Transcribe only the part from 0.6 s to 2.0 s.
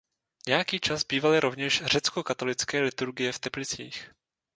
čas bývaly rovněž